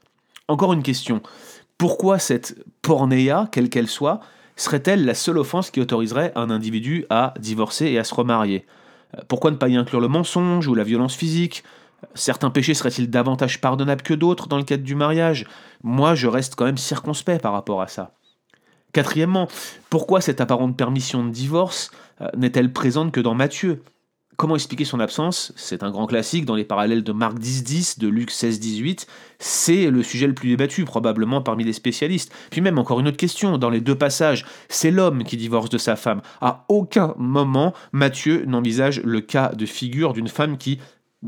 Encore 0.49 0.73
une 0.73 0.83
question. 0.83 1.23
Pourquoi 1.79 2.19
cette 2.19 2.57
pornéa, 2.83 3.49
quelle 3.53 3.69
qu'elle 3.69 3.89
soit, 3.89 4.21
serait-elle 4.57 5.05
la 5.05 5.15
seule 5.15 5.39
offense 5.39 5.71
qui 5.71 5.81
autoriserait 5.81 6.33
un 6.35 6.49
individu 6.49 7.05
à 7.11 7.35
divorcer 7.39 7.87
et 7.87 7.99
à 7.99 8.05
se 8.05 8.15
remarier? 8.15 8.67
Euh, 9.17 9.21
Pourquoi 9.29 9.51
ne 9.51 9.57
pas 9.57 9.69
y 9.69 9.77
inclure 9.77 10.01
le 10.01 10.09
mensonge 10.09 10.67
ou 10.67 10.75
la 10.75 10.85
violence 10.85 11.15
physique? 11.15 11.65
Certains 12.15 12.51
péchés 12.51 12.75
seraient-ils 12.75 13.11
davantage 13.11 13.61
pardonnables 13.61 14.03
que 14.03 14.15
d'autres 14.15 14.49
dans 14.49 14.57
le 14.57 14.65
cadre 14.65 14.85
du 14.85 14.95
mariage? 14.95 15.47
Moi, 15.83 16.15
je 16.15 16.29
reste 16.29 16.55
quand 16.55 16.65
même 16.65 16.79
circonspect 16.79 17.43
par 17.43 17.53
rapport 17.53 17.83
à 17.83 17.89
ça. 17.89 18.15
Quatrièmement, 18.93 19.49
pourquoi 19.91 20.23
cette 20.23 20.41
apparente 20.41 20.77
permission 20.77 21.25
de 21.25 21.31
divorce 21.31 21.91
euh, 22.23 22.29
n'est-elle 22.37 22.73
présente 22.73 23.13
que 23.13 23.21
dans 23.21 23.35
Matthieu? 23.35 23.83
Comment 24.37 24.57
expliquer 24.57 24.85
son 24.85 25.01
absence? 25.01 25.55
C'est 25.57 25.83
un 25.83 25.91
grand 25.91 26.07
classique 26.07 26.45
dans 26.45 26.55
les 26.55 26.65
parallèles 26.65 27.03
de 27.03 27.13
Marc 27.13 27.39
10-10, 27.39 27.99
de 27.99 28.07
Luc 28.07 28.31
16-18. 28.31 29.07
C'est 29.39 29.91
le 29.91 30.03
sujet 30.03 30.27
le 30.27 30.35
plus 30.35 30.51
débattu, 30.51 30.85
probablement 30.85 31.41
parmi 31.41 31.65
les 31.65 31.73
spécialistes. 31.73 32.31
Puis 32.51 32.61
même 32.61 32.79
encore 32.79 33.01
une 33.01 33.09
autre 33.09 33.17
question, 33.17 33.57
dans 33.57 33.71
les 33.71 33.81
deux 33.81 33.95
passages, 33.95 34.45
c'est 34.69 34.91
l'homme 34.91 35.25
qui 35.25 35.39
divorce 35.39 35.71
de 35.71 35.79
sa 35.79 35.97
femme. 35.97 36.21
À 36.43 36.67
aucun 36.69 37.15
moment, 37.17 37.73
Matthieu 37.93 38.45
n'envisage 38.45 39.01
le 39.03 39.23
cas 39.23 39.53
de 39.55 39.65
figure 39.65 40.13
d'une 40.13 40.29
femme 40.29 40.59
qui 40.59 40.81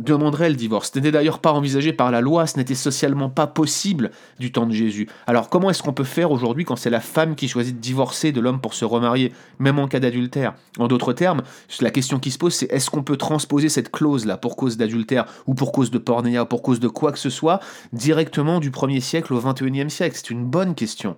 demanderait 0.03 0.49
le 0.49 0.57
divorce. 0.57 0.91
Ce 0.93 0.99
n'était 0.99 1.11
d'ailleurs 1.11 1.39
pas 1.39 1.53
envisagé 1.53 1.93
par 1.93 2.11
la 2.11 2.21
loi, 2.21 2.47
ce 2.47 2.57
n'était 2.57 2.75
socialement 2.75 3.29
pas 3.29 3.47
possible 3.47 4.11
du 4.39 4.53
temps 4.53 4.67
de 4.67 4.73
Jésus. 4.73 5.09
Alors 5.27 5.49
comment 5.49 5.71
est-ce 5.71 5.83
qu'on 5.83 5.93
peut 5.93 6.05
faire 6.05 6.31
aujourd'hui 6.31 6.65
quand 6.65 6.77
c'est 6.77 6.91
la 6.91 7.01
femme 7.01 7.35
qui 7.35 7.49
choisit 7.49 7.77
de 7.77 7.81
divorcer 7.81 8.33
de 8.33 8.41
l'homme 8.41 8.61
pour 8.61 8.75
se 8.75 8.85
remarier, 8.85 9.33
même 9.59 9.79
en 9.79 9.89
cas 9.89 10.01
d'adultère? 10.01 10.55
En 10.79 10.89
d'autres 10.89 11.13
termes, 11.13 11.43
la 11.81 11.91
question 11.91 12.19
qui 12.19 12.31
se 12.31 12.39
pose 12.39 12.55
c'est 12.55 12.71
est-ce 12.73 12.91
qu'on 12.91 13.03
peut 13.03 13.17
transposer 13.17 13.69
cette 13.69 13.91
clause-là 13.91 14.37
pour 14.37 14.57
cause 14.57 14.77
d'adultère 14.77 15.27
ou 15.47 15.55
pour 15.55 15.73
cause 15.73 15.91
de 15.91 15.99
pornéa 15.99 16.43
ou 16.43 16.47
pour 16.47 16.63
cause 16.63 16.81
de 16.81 16.89
quoi 16.89 17.13
que 17.13 17.19
ce 17.19 17.31
soit 17.31 17.61
directement 17.93 18.61
du 18.61 18.71
1er 18.71 19.01
siècle 19.01 19.35
au 19.35 19.41
21e 19.41 19.89
siècle? 19.89 20.17
C'est 20.17 20.31
une 20.31 20.45
bonne 20.45 20.75
question. 20.75 21.17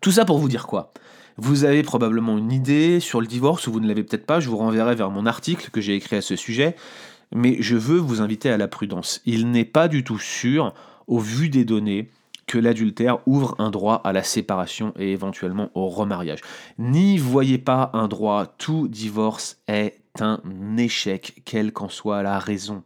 Tout 0.00 0.12
ça 0.12 0.24
pour 0.24 0.38
vous 0.38 0.48
dire 0.48 0.66
quoi? 0.66 0.92
Vous 1.36 1.64
avez 1.64 1.82
probablement 1.82 2.38
une 2.38 2.52
idée 2.52 3.00
sur 3.00 3.20
le 3.20 3.26
divorce 3.26 3.66
ou 3.66 3.72
vous 3.72 3.80
ne 3.80 3.88
l'avez 3.88 4.04
peut-être 4.04 4.24
pas, 4.24 4.38
je 4.38 4.48
vous 4.48 4.56
renverrai 4.56 4.94
vers 4.94 5.10
mon 5.10 5.26
article 5.26 5.70
que 5.70 5.80
j'ai 5.80 5.96
écrit 5.96 6.16
à 6.16 6.22
ce 6.22 6.36
sujet 6.36 6.76
mais 7.34 7.56
je 7.60 7.76
veux 7.76 7.98
vous 7.98 8.22
inviter 8.22 8.48
à 8.50 8.56
la 8.56 8.68
prudence. 8.68 9.20
Il 9.26 9.50
n'est 9.50 9.64
pas 9.64 9.88
du 9.88 10.04
tout 10.04 10.18
sûr, 10.18 10.72
au 11.06 11.18
vu 11.18 11.50
des 11.50 11.64
données, 11.64 12.08
que 12.46 12.58
l'adultère 12.58 13.18
ouvre 13.26 13.54
un 13.58 13.70
droit 13.70 14.00
à 14.04 14.12
la 14.12 14.22
séparation 14.22 14.92
et 14.98 15.12
éventuellement 15.12 15.70
au 15.74 15.88
remariage. 15.88 16.40
N'y 16.78 17.18
voyez 17.18 17.58
pas 17.58 17.90
un 17.94 18.08
droit, 18.08 18.46
tout 18.58 18.88
divorce 18.88 19.58
est 19.66 19.98
un 20.20 20.40
échec, 20.76 21.42
quelle 21.44 21.72
qu'en 21.72 21.88
soit 21.88 22.22
la 22.22 22.38
raison. 22.38 22.82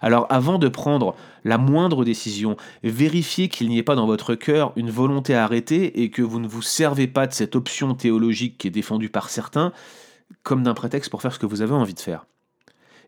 Alors 0.00 0.26
avant 0.30 0.58
de 0.58 0.68
prendre 0.68 1.14
la 1.44 1.58
moindre 1.58 2.04
décision, 2.04 2.56
vérifiez 2.82 3.48
qu'il 3.48 3.68
n'y 3.68 3.78
ait 3.78 3.82
pas 3.82 3.96
dans 3.96 4.06
votre 4.06 4.34
cœur 4.34 4.72
une 4.76 4.90
volonté 4.90 5.34
à 5.34 5.44
arrêter 5.44 6.02
et 6.02 6.10
que 6.10 6.22
vous 6.22 6.40
ne 6.40 6.48
vous 6.48 6.62
servez 6.62 7.08
pas 7.08 7.26
de 7.26 7.32
cette 7.32 7.56
option 7.56 7.94
théologique 7.94 8.58
qui 8.58 8.68
est 8.68 8.70
défendue 8.70 9.10
par 9.10 9.28
certains 9.28 9.72
comme 10.44 10.62
d'un 10.62 10.74
prétexte 10.74 11.10
pour 11.10 11.20
faire 11.20 11.34
ce 11.34 11.38
que 11.38 11.46
vous 11.46 11.60
avez 11.60 11.74
envie 11.74 11.94
de 11.94 12.00
faire. 12.00 12.24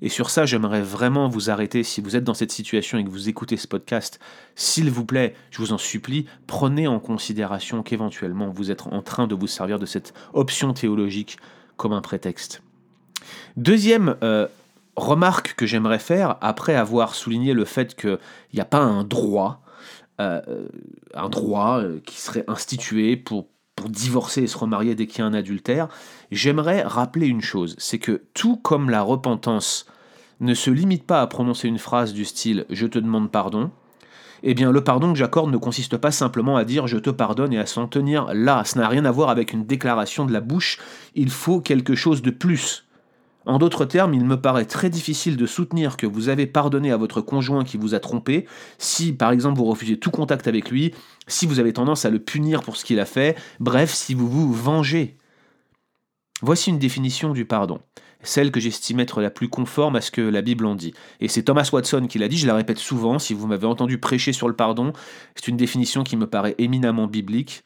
Et 0.03 0.09
sur 0.09 0.31
ça, 0.31 0.47
j'aimerais 0.47 0.83
vraiment 0.83 1.29
vous 1.29 1.51
arrêter. 1.51 1.83
Si 1.83 2.01
vous 2.01 2.17
êtes 2.17 2.25
dans 2.25 2.35
cette 2.35 2.53
situation 2.53 2.99
et 2.99 3.05
que 3.05 3.11
vous 3.11 3.29
écoutez 3.29 3.57
ce 3.57 3.69
podcast, 3.69 4.21
s'il 4.55 4.91
vous 4.91 5.05
plaît, 5.05 5.35
je 5.51 5.59
vous 5.59 5.73
en 5.73 5.79
supplie, 5.79 6.27
prenez 6.47 6.87
en 6.87 7.01
considération 7.01 7.83
qu'éventuellement 7.83 8.49
vous 8.49 8.71
êtes 8.71 8.87
en 8.87 9.03
train 9.03 9.27
de 9.27 9.35
vous 9.35 9.47
servir 9.47 9.79
de 9.79 9.87
cette 9.87 10.15
option 10.33 10.73
théologique 10.73 11.39
comme 11.77 11.93
un 11.93 12.01
prétexte. 12.01 12.63
Deuxième 13.57 14.17
euh, 14.23 14.49
remarque 14.97 15.55
que 15.55 15.67
j'aimerais 15.67 15.99
faire, 15.99 16.37
après 16.41 16.75
avoir 16.75 17.15
souligné 17.15 17.53
le 17.53 17.65
fait 17.65 17.95
qu'il 17.95 18.19
n'y 18.53 18.61
a 18.61 18.65
pas 18.65 18.79
un 18.79 19.05
droit, 19.05 19.63
euh, 20.21 20.41
un 21.15 21.29
droit 21.29 21.81
euh, 21.81 22.01
qui 22.05 22.21
serait 22.21 22.45
institué 22.47 23.17
pour, 23.17 23.49
pour 23.77 23.89
divorcer 23.89 24.43
et 24.43 24.47
se 24.47 24.59
remarier 24.59 24.95
dès 24.95 25.07
qu'il 25.07 25.21
y 25.21 25.23
a 25.23 25.27
un 25.27 25.35
adultère, 25.35 25.89
j'aimerais 26.31 26.83
rappeler 26.83 27.27
une 27.27 27.41
chose, 27.41 27.75
c'est 27.79 27.99
que 27.99 28.23
tout 28.35 28.57
comme 28.57 28.91
la 28.91 29.03
repentance 29.03 29.87
ne 30.41 30.55
se 30.55 30.71
limite 30.71 31.07
pas 31.07 31.21
à 31.21 31.27
prononcer 31.27 31.69
une 31.69 31.79
phrase 31.79 32.13
du 32.13 32.25
style⁇ 32.25 32.61
Je 32.71 32.87
te 32.87 32.99
demande 32.99 33.31
pardon⁇ 33.31 33.65
eh 34.47 34.53
bien 34.53 34.71
le 34.71 34.85
pardon 34.85 35.13
que 35.13 35.19
j'accorde 35.19 35.51
ne 35.51 35.57
consiste 35.57 35.97
pas 35.97 36.11
simplement 36.11 36.57
à 36.59 36.65
dire 36.65 36.87
je 36.87 36.99
te 36.99 37.09
pardonne 37.09 37.55
et 37.55 37.59
à 37.59 37.65
s'en 37.65 37.89
tenir 37.89 38.27
là, 38.35 38.63
ce 38.67 38.79
n'a 38.79 38.89
rien 38.89 39.07
à 39.07 39.11
voir 39.11 39.31
avec 39.31 39.55
une 39.55 39.65
déclaration 39.65 40.27
de 40.27 40.33
la 40.35 40.43
bouche, 40.43 40.79
il 41.15 41.31
faut 41.31 41.61
quelque 41.61 41.95
chose 41.95 42.21
de 42.21 42.31
plus. 42.31 42.84
En 43.47 43.59
d'autres 43.59 43.85
termes, 43.85 44.15
il 44.15 44.25
me 44.25 44.41
paraît 44.41 44.65
très 44.65 44.89
difficile 44.89 45.37
de 45.37 45.47
soutenir 45.47 45.97
que 45.97 46.07
vous 46.07 46.29
avez 46.31 46.47
pardonné 46.47 46.91
à 46.91 46.97
votre 46.97 47.21
conjoint 47.21 47.65
qui 47.65 47.77
vous 47.77 47.95
a 47.95 48.01
trompé 48.01 48.47
si, 48.79 49.13
par 49.13 49.33
exemple, 49.33 49.59
vous 49.59 49.67
refusez 49.67 49.99
tout 49.99 50.11
contact 50.11 50.49
avec 50.49 50.71
lui, 50.71 50.95
si 51.27 51.47
vous 51.47 51.61
avez 51.61 51.73
tendance 51.73 52.07
à 52.07 52.11
le 52.11 52.19
punir 52.19 52.63
pour 52.63 52.77
ce 52.77 52.85
qu'il 52.85 53.01
a 53.01 53.05
fait, 53.05 53.37
bref, 53.61 53.93
si 53.93 54.15
vous 54.15 54.29
vous 54.29 54.53
vengez. 54.53 55.19
Voici 56.41 56.71
une 56.71 56.79
définition 56.79 57.33
du 57.33 57.45
pardon, 57.45 57.81
celle 58.23 58.51
que 58.51 58.61
j'estime 58.61 59.01
être 59.01 59.21
la 59.21 59.31
plus 59.31 59.49
conforme 59.49 59.97
à 59.97 60.01
ce 60.01 60.11
que 60.11 60.23
la 60.23 60.41
Bible 60.41 60.65
en 60.65 60.75
dit. 60.75 60.95
Et 61.21 61.29
c'est 61.29 61.43
Thomas 61.43 61.69
Watson 61.71 62.07
qui 62.09 62.19
l'a 62.19 62.29
dit, 62.29 62.39
je 62.39 62.47
la 62.47 62.55
répète 62.55 62.79
souvent, 62.79 63.19
si 63.19 63.35
vous 63.35 63.47
m'avez 63.47 63.67
entendu 63.67 63.99
prêcher 63.99 64.33
sur 64.33 64.49
le 64.49 64.57
pardon, 64.57 64.95
c'est 65.35 65.49
une 65.49 65.59
définition 65.59 66.03
qui 66.03 66.17
me 66.17 66.27
paraît 66.27 66.55
éminemment 66.57 67.07
biblique. 67.07 67.63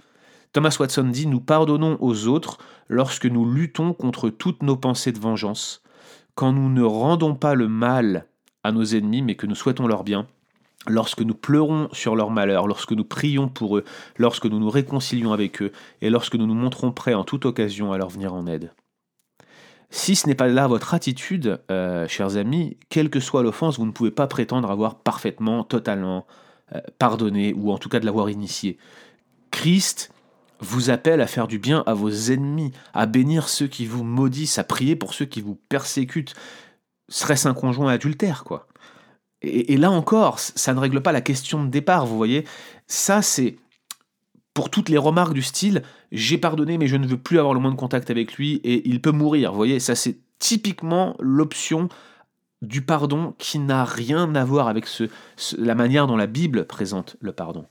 Thomas 0.53 0.77
Watson 0.79 1.05
dit 1.05 1.27
Nous 1.27 1.41
pardonnons 1.41 1.97
aux 2.01 2.27
autres 2.27 2.59
lorsque 2.89 3.27
nous 3.27 3.51
luttons 3.51 3.93
contre 3.93 4.31
toutes 4.31 4.63
nos 4.63 4.77
pensées 4.77 5.13
de 5.13 5.19
vengeance, 5.19 5.83
quand 6.35 6.53
nous 6.53 6.71
ne 6.71 6.83
rendons 6.83 7.35
pas 7.35 7.55
le 7.55 7.69
mal 7.69 8.27
à 8.65 8.73
nos 8.73 8.85
ennemis, 8.85 9.23
mais 9.23 9.35
que 9.35 9.47
nous 9.47 9.55
souhaitons 9.55 9.87
leur 9.87 10.05
bien, 10.05 10.27
lorsque 10.87 11.21
nous 11.21 11.35
pleurons 11.35 11.89
sur 11.93 12.17
leur 12.17 12.31
malheur, 12.31 12.67
lorsque 12.67 12.93
nous 12.93 13.05
prions 13.05 13.49
pour 13.49 13.79
eux, 13.79 13.85
lorsque 14.17 14.47
nous 14.47 14.59
nous 14.59 14.71
réconcilions 14.71 15.33
avec 15.33 15.63
eux, 15.63 15.73
et 16.01 16.11
lorsque 16.11 16.35
nous 16.35 16.47
nous 16.47 16.55
montrons 16.55 16.93
prêts 16.93 17.15
en 17.15 17.25
toute 17.25 17.45
occasion 17.45 17.93
à 17.93 17.99
leur 17.99 18.09
venir 18.09 18.35
en 18.35 18.47
aide. 18.47 18.73
Si 19.91 20.17
ce 20.17 20.27
n'est 20.27 20.35
pas 20.35 20.49
là 20.49 20.67
votre 20.67 20.93
attitude, 20.93 21.61
euh, 21.71 22.07
chers 22.09 22.37
amis, 22.37 22.77
quelle 22.91 23.09
que 23.09 23.21
soit 23.21 23.43
l'offense, 23.43 23.79
vous 23.79 23.87
ne 23.87 23.93
pouvez 23.93 24.11
pas 24.11 24.27
prétendre 24.27 24.71
avoir 24.71 24.97
parfaitement, 24.97 25.65
totalement 25.65 26.27
euh, 26.75 26.81
pardonné, 26.99 27.55
ou 27.55 27.73
en 27.73 27.79
tout 27.79 27.89
cas 27.89 27.99
de 27.99 28.05
l'avoir 28.05 28.29
initié. 28.29 28.77
Christ 29.51 30.13
vous 30.61 30.91
appelle 30.91 31.21
à 31.21 31.27
faire 31.27 31.49
du 31.49 31.59
bien 31.59 31.83
à 31.87 31.95
vos 31.95 32.11
ennemis, 32.11 32.73
à 32.95 33.07
bénir 33.07 33.49
ceux 33.49 33.67
qui 33.67 33.87
vous 33.87 34.05
maudissent, 34.05 34.59
à 34.59 34.65
prier 34.65 34.97
pour 34.97 35.15
ceux 35.15 35.25
qui 35.25 35.41
vous 35.41 35.59
persécutent. 35.69 36.35
Serait-ce 37.09 37.49
un 37.49 37.55
conjoint 37.55 37.93
adultère, 37.93 38.45
quoi 38.45 38.69
et, 39.41 39.77
là 39.77 39.93
encore, 39.93 40.41
ça 40.41 40.75
ne 40.75 40.81
règle 40.81 41.01
pas 41.01 41.13
la 41.13 41.21
question 41.21 41.63
de 41.63 41.71
départ, 41.71 42.07
vous 42.07 42.17
voyez. 42.17 42.45
Ça, 42.89 43.23
c'est 43.23 43.57
pour 44.53 44.69
toutes 44.69 44.89
les 44.89 44.99
remarques 44.99 45.33
du 45.33 45.43
style 45.43 45.85
j'ai 46.11 46.39
pardonné, 46.39 46.79
mais 46.79 46.87
je 46.87 46.97
ne 46.97 47.07
veux 47.07 47.19
plus 47.19 47.39
avoir 47.39 47.55
le 47.55 47.61
moins 47.61 47.71
de 47.71 47.77
contact 47.77 48.11
avec 48.11 48.35
lui 48.35 48.57
et 48.65 48.89
il 48.89 49.01
peut 49.01 49.13
mourir. 49.13 49.51
Vous 49.51 49.57
voyez, 49.57 49.79
ça 49.79 49.95
c'est 49.95 50.19
typiquement 50.39 51.17
l'option 51.21 51.89
du 52.63 52.83
pardon 52.83 53.35
qui 53.39 53.59
n'a 53.59 53.85
rien 53.85 54.35
à 54.35 54.45
voir 54.45 54.69
avec 54.69 54.87
ce, 54.87 55.05
la 55.57 55.75
manière 55.75 56.07
dont 56.07 56.17
la 56.17 56.27
Bible 56.27 56.67
présente 56.67 57.17
le 57.21 57.33
pardon. 57.33 57.67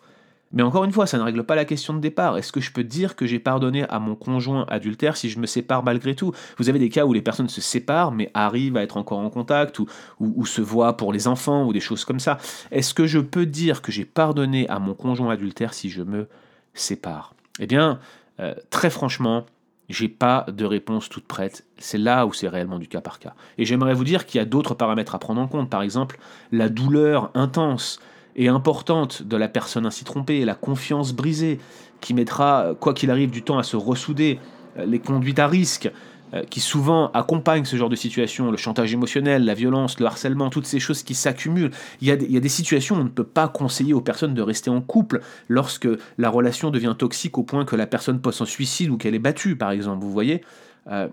Mais 0.51 0.63
encore 0.63 0.85
une 0.85 0.91
fois, 0.91 1.05
ça 1.07 1.17
ne 1.17 1.23
règle 1.23 1.43
pas 1.43 1.55
la 1.55 1.65
question 1.65 1.93
de 1.93 1.99
départ. 1.99 2.37
Est-ce 2.37 2.51
que 2.51 2.61
je 2.61 2.71
peux 2.71 2.83
dire 2.83 3.15
que 3.15 3.25
j'ai 3.25 3.39
pardonné 3.39 3.83
à 3.89 3.99
mon 3.99 4.15
conjoint 4.15 4.65
adultère 4.69 5.17
si 5.17 5.29
je 5.29 5.39
me 5.39 5.45
sépare 5.45 5.83
malgré 5.83 6.15
tout? 6.15 6.31
Vous 6.57 6.69
avez 6.69 6.79
des 6.79 6.89
cas 6.89 7.05
où 7.05 7.13
les 7.13 7.21
personnes 7.21 7.49
se 7.49 7.61
séparent 7.61 8.11
mais 8.11 8.31
arrivent 8.33 8.77
à 8.77 8.83
être 8.83 8.97
encore 8.97 9.19
en 9.19 9.29
contact 9.29 9.79
ou, 9.79 10.45
se 10.45 10.61
voient 10.61 10.95
pour 10.95 11.11
les 11.11 11.27
enfants 11.27 11.65
ou 11.65 11.73
des 11.73 11.81
choses 11.81 12.05
comme 12.05 12.19
ça. 12.19 12.37
Est-ce 12.71 12.93
que 12.93 13.05
je 13.05 13.19
peux 13.19 13.45
dire 13.45 13.81
que 13.81 13.91
j'ai 13.91 14.05
pardonné 14.05 14.67
à 14.69 14.79
mon 14.79 14.93
conjoint 14.93 15.31
adultère 15.31 15.73
si 15.73 15.89
je 15.89 16.03
me 16.03 16.27
sépare? 16.73 17.33
Eh 17.59 17.67
bien, 17.67 17.99
euh, 18.39 18.53
très 18.69 18.89
franchement, 18.89 19.45
j'ai 19.89 20.07
pas 20.07 20.45
de 20.47 20.65
réponse 20.65 21.09
toute 21.09 21.25
prête. 21.25 21.65
C'est 21.77 21.97
là 21.97 22.25
où 22.25 22.33
c'est 22.33 22.47
réellement 22.47 22.79
du 22.79 22.87
cas 22.87 23.01
par 23.01 23.19
cas. 23.19 23.33
Et 23.57 23.65
j'aimerais 23.65 23.93
vous 23.93 24.03
dire 24.03 24.25
qu'il 24.25 24.39
y 24.39 24.41
a 24.41 24.45
d'autres 24.45 24.75
paramètres 24.75 25.15
à 25.15 25.19
prendre 25.19 25.41
en 25.41 25.47
compte. 25.47 25.69
Par 25.69 25.81
exemple, 25.81 26.19
la 26.51 26.69
douleur 26.69 27.31
intense 27.35 27.99
et 28.37 28.47
importante 28.47 29.23
de 29.23 29.35
la 29.35 29.47
personne 29.47 29.85
ainsi 29.85 30.03
trompée, 30.03 30.45
la 30.45 30.55
confiance 30.55 31.13
brisée, 31.13 31.59
qui 31.99 32.13
mettra, 32.13 32.75
quoi 32.79 32.93
qu'il 32.93 33.11
arrive, 33.11 33.31
du 33.31 33.41
temps 33.41 33.57
à 33.57 33.63
se 33.63 33.75
ressouder, 33.75 34.39
euh, 34.77 34.85
les 34.85 34.99
conduites 34.99 35.39
à 35.39 35.47
risque, 35.47 35.91
euh, 36.33 36.43
qui 36.43 36.59
souvent 36.59 37.09
accompagnent 37.13 37.63
ce 37.63 37.77
genre 37.77 37.89
de 37.89 37.95
situation, 37.95 38.51
le 38.51 38.57
chantage 38.57 38.93
émotionnel, 38.93 39.45
la 39.45 39.53
violence, 39.53 39.97
le 39.99 40.05
harcèlement, 40.05 40.49
toutes 40.49 40.65
ces 40.65 40.79
choses 40.79 41.01
qui 41.01 41.15
s'accumulent. 41.15 41.71
Il, 42.01 42.07
y 42.07 42.11
a 42.11 42.39
des 42.39 42.49
situations 42.49 42.97
où 42.97 42.99
on 42.99 43.05
ne 43.05 43.09
peut 43.09 43.23
pas 43.23 43.47
conseiller 43.47 43.93
aux 43.93 44.01
personnes 44.01 44.33
de 44.33 44.41
rester 44.41 44.69
en 44.69 44.81
couple 44.81 45.21
lorsque 45.47 45.87
la 46.17 46.29
relation 46.29 46.69
devient 46.69 46.95
toxique 46.97 47.37
au 47.37 47.43
point 47.43 47.63
que 47.63 47.77
la 47.77 47.87
personne 47.87 48.19
pose 48.19 48.41
en 48.41 48.45
suicide 48.45 48.89
ou 48.89 48.97
qu'elle 48.97 49.15
est 49.15 49.19
battue, 49.19 49.55
par 49.55 49.71
exemple. 49.71 50.03
Vous 50.03 50.11
voyez 50.11 50.43
euh, 50.91 51.07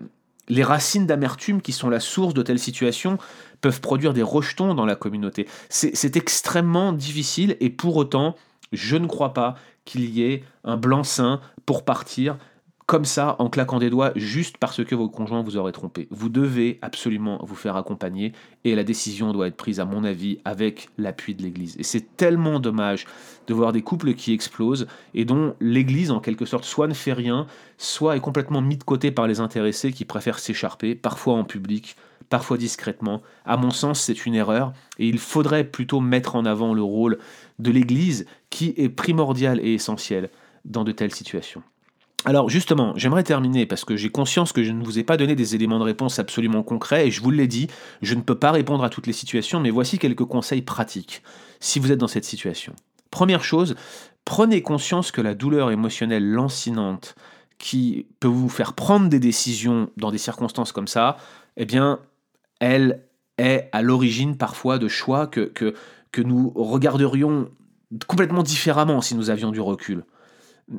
les 0.47 0.63
racines 0.63 1.07
d'amertume 1.07 1.61
qui 1.61 1.71
sont 1.71 1.89
la 1.89 1.99
source 1.99 2.33
de 2.33 2.41
telles 2.41 2.59
situations 2.59 3.17
peuvent 3.61 3.81
produire 3.81 4.13
des 4.13 4.21
rejetons 4.21 4.73
dans 4.73 4.85
la 4.85 4.95
communauté. 4.95 5.47
C'est 5.69 6.15
extrêmement 6.15 6.93
difficile 6.93 7.57
et 7.59 7.69
pour 7.69 7.95
autant, 7.95 8.35
je 8.71 8.95
ne 8.95 9.07
crois 9.07 9.33
pas 9.33 9.55
qu'il 9.85 10.05
y 10.05 10.23
ait 10.23 10.43
un 10.63 10.77
blanc-seing 10.77 11.39
pour 11.65 11.85
partir 11.85 12.37
comme 12.85 13.05
ça, 13.05 13.35
en 13.39 13.49
claquant 13.49 13.79
des 13.79 13.89
doigts, 13.89 14.11
juste 14.15 14.57
parce 14.57 14.83
que 14.83 14.93
vos 14.93 15.09
conjoints 15.09 15.41
vous 15.41 15.57
auraient 15.57 15.71
trompé. 15.71 16.07
Vous 16.11 16.29
devez 16.29 16.77
absolument 16.83 17.39
vous 17.43 17.55
faire 17.55 17.77
accompagner 17.77 18.31
et 18.63 18.75
la 18.75 18.83
décision 18.83 19.33
doit 19.33 19.47
être 19.47 19.55
prise, 19.55 19.79
à 19.79 19.85
mon 19.85 20.03
avis, 20.03 20.37
avec 20.45 20.89
l'appui 20.99 21.33
de 21.33 21.41
l'Église. 21.41 21.75
Et 21.79 21.83
c'est 21.83 22.15
tellement 22.15 22.59
dommage 22.59 23.07
de 23.47 23.53
voir 23.55 23.71
des 23.71 23.81
couples 23.81 24.13
qui 24.13 24.33
explosent 24.33 24.85
et 25.15 25.25
dont 25.25 25.55
l'Église, 25.59 26.11
en 26.11 26.19
quelque 26.19 26.45
sorte, 26.45 26.63
soit 26.63 26.87
ne 26.87 26.93
fait 26.93 27.13
rien, 27.13 27.47
soit 27.79 28.17
est 28.17 28.21
complètement 28.21 28.61
mis 28.61 28.77
de 28.77 28.83
côté 28.83 29.09
par 29.09 29.25
les 29.25 29.39
intéressés 29.39 29.91
qui 29.91 30.05
préfèrent 30.05 30.39
s'écharper, 30.39 30.93
parfois 30.93 31.33
en 31.33 31.43
public, 31.43 31.95
parfois 32.29 32.57
discrètement. 32.57 33.23
À 33.45 33.57
mon 33.57 33.71
sens, 33.71 33.99
c'est 33.99 34.27
une 34.27 34.35
erreur 34.35 34.73
et 34.99 35.07
il 35.07 35.17
faudrait 35.17 35.63
plutôt 35.63 36.01
mettre 36.01 36.35
en 36.35 36.45
avant 36.45 36.75
le 36.75 36.83
rôle 36.83 37.17
de 37.57 37.71
l'Église 37.71 38.27
qui 38.51 38.75
est 38.77 38.89
primordial 38.89 39.59
et 39.59 39.73
essentiel 39.73 40.29
dans 40.65 40.83
de 40.83 40.91
telles 40.91 41.13
situations. 41.13 41.63
Alors 42.27 42.49
justement, 42.49 42.93
j'aimerais 42.95 43.23
terminer 43.23 43.67
parce 43.67 43.85
que 43.85 43.95
j'ai 43.95 44.09
conscience 44.09 44.51
que 44.51 44.63
je 44.63 44.71
ne 44.71 44.83
vous 44.83 44.97
ai 44.97 45.03
pas 45.03 45.15
donné 45.15 45.35
des 45.35 45.53
éléments 45.53 45.77
de 45.77 45.83
réponse 45.83 46.17
absolument 46.17 46.63
concrets 46.63 47.07
et 47.07 47.11
je 47.11 47.21
vous 47.21 47.29
l'ai 47.29 47.45
dit, 47.45 47.67
je 48.01 48.15
ne 48.15 48.21
peux 48.21 48.33
pas 48.33 48.51
répondre 48.51 48.83
à 48.83 48.89
toutes 48.89 49.05
les 49.05 49.13
situations, 49.13 49.59
mais 49.59 49.69
voici 49.69 49.99
quelques 49.99 50.25
conseils 50.25 50.63
pratiques 50.63 51.21
si 51.59 51.77
vous 51.77 51.91
êtes 51.91 51.99
dans 51.99 52.07
cette 52.07 52.25
situation. 52.25 52.73
Première 53.11 53.43
chose, 53.43 53.75
prenez 54.25 54.63
conscience 54.63 55.11
que 55.11 55.21
la 55.21 55.35
douleur 55.35 55.69
émotionnelle 55.69 56.27
lancinante 56.27 57.13
qui 57.59 58.07
peut 58.19 58.27
vous 58.27 58.49
faire 58.49 58.73
prendre 58.73 59.07
des 59.07 59.19
décisions 59.19 59.91
dans 59.95 60.09
des 60.09 60.17
circonstances 60.17 60.71
comme 60.71 60.87
ça, 60.87 61.17
eh 61.57 61.65
bien, 61.65 61.99
elle 62.59 63.03
est 63.37 63.69
à 63.71 63.83
l'origine 63.83 64.35
parfois 64.35 64.79
de 64.79 64.87
choix 64.87 65.27
que, 65.27 65.41
que, 65.41 65.75
que 66.11 66.21
nous 66.23 66.51
regarderions 66.55 67.49
complètement 68.07 68.41
différemment 68.41 69.01
si 69.01 69.13
nous 69.13 69.29
avions 69.29 69.51
du 69.51 69.61
recul. 69.61 70.05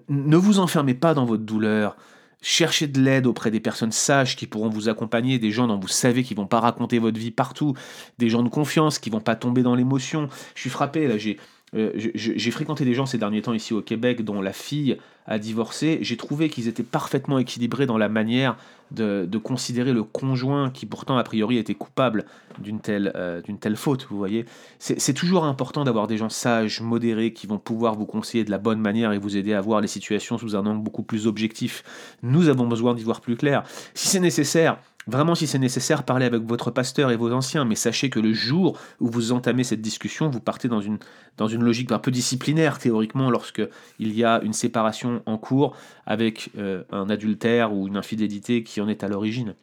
Ne 0.08 0.36
vous 0.36 0.58
enfermez 0.58 0.94
pas 0.94 1.14
dans 1.14 1.24
votre 1.24 1.44
douleur. 1.44 1.96
Cherchez 2.42 2.86
de 2.86 3.00
l'aide 3.00 3.26
auprès 3.26 3.50
des 3.50 3.60
personnes 3.60 3.92
sages 3.92 4.36
qui 4.36 4.46
pourront 4.46 4.68
vous 4.68 4.88
accompagner, 4.88 5.38
des 5.38 5.50
gens 5.50 5.66
dont 5.66 5.78
vous 5.78 5.88
savez 5.88 6.22
qui 6.22 6.34
vont 6.34 6.46
pas 6.46 6.60
raconter 6.60 6.98
votre 6.98 7.18
vie 7.18 7.30
partout, 7.30 7.74
des 8.18 8.28
gens 8.28 8.42
de 8.42 8.48
confiance 8.48 8.98
qui 8.98 9.10
vont 9.10 9.20
pas 9.20 9.36
tomber 9.36 9.62
dans 9.62 9.74
l'émotion. 9.74 10.28
Je 10.54 10.60
suis 10.60 10.70
frappé 10.70 11.08
là, 11.08 11.18
j'ai 11.18 11.38
euh, 11.74 11.90
j'ai 11.96 12.50
fréquenté 12.52 12.84
des 12.84 12.94
gens 12.94 13.06
ces 13.06 13.18
derniers 13.18 13.42
temps 13.42 13.52
ici 13.52 13.74
au 13.74 13.82
Québec 13.82 14.24
dont 14.24 14.40
la 14.40 14.52
fille 14.52 14.98
a 15.26 15.38
divorcé. 15.38 15.98
J'ai 16.00 16.16
trouvé 16.16 16.48
qu'ils 16.48 16.68
étaient 16.68 16.84
parfaitement 16.84 17.38
équilibrés 17.38 17.86
dans 17.86 17.98
la 17.98 18.08
manière 18.08 18.56
de, 18.92 19.26
considérer 19.38 19.92
le 19.92 20.04
conjoint 20.04 20.70
qui 20.70 20.86
pourtant 20.86 21.18
a 21.18 21.24
priori 21.24 21.58
était 21.58 21.74
coupable 21.74 22.24
d'une 22.58 22.78
telle, 22.78 23.12
euh, 23.16 23.42
d'une 23.42 23.58
telle 23.58 23.74
faute. 23.74 24.06
Vous 24.08 24.16
voyez, 24.16 24.46
c'est 24.78 25.14
toujours 25.14 25.44
important 25.44 25.82
d'avoir 25.82 26.06
des 26.06 26.16
gens 26.16 26.28
sages, 26.28 26.80
modérés, 26.80 27.32
qui 27.32 27.48
vont 27.48 27.58
pouvoir 27.58 27.96
vous 27.96 28.06
conseiller 28.06 28.44
de 28.44 28.50
la 28.52 28.58
bonne 28.58 28.80
manière 28.80 29.12
et 29.12 29.18
vous 29.18 29.36
aider 29.36 29.52
à 29.52 29.60
voir 29.60 29.80
les 29.80 29.88
situations 29.88 30.38
sous 30.38 30.54
un 30.54 30.64
angle 30.64 30.82
beaucoup 30.82 31.02
plus 31.02 31.26
objectif. 31.26 31.82
Nous 32.22 32.48
avons 32.48 32.68
besoin 32.68 32.94
d'y 32.94 33.02
voir 33.02 33.20
plus 33.20 33.36
clair. 33.36 33.64
Si 33.94 34.06
c'est 34.06 34.20
nécessaire, 34.20 34.78
Vraiment, 35.08 35.36
si 35.36 35.46
c'est 35.46 35.60
nécessaire, 35.60 36.02
parlez 36.02 36.26
avec 36.26 36.42
votre 36.42 36.72
pasteur 36.72 37.12
et 37.12 37.16
vos 37.16 37.30
anciens, 37.30 37.64
mais 37.64 37.76
sachez 37.76 38.10
que 38.10 38.18
le 38.18 38.32
jour 38.32 38.76
où 38.98 39.08
vous 39.08 39.30
entamez 39.30 39.62
cette 39.62 39.80
discussion, 39.80 40.28
vous 40.28 40.40
partez 40.40 40.66
dans 40.66 40.80
une, 40.80 40.98
logique 41.38 41.92
un 41.92 42.00
peu 42.00 42.10
disciplinaire, 42.10 42.78
théoriquement, 42.80 43.30
lorsque 43.30 43.62
il 44.00 44.12
y 44.14 44.24
a 44.24 44.40
une 44.42 44.52
séparation 44.52 45.22
en 45.26 45.38
cours 45.38 45.76
avec 46.06 46.50
euh, 46.58 46.82
un 46.90 47.08
adultère 47.08 47.72
ou 47.72 47.86
une 47.86 47.96
infidélité 47.96 48.64
qui 48.64 48.80
en 48.80 48.88
est 48.88 49.04
à 49.04 49.08
l'origine. 49.08 49.54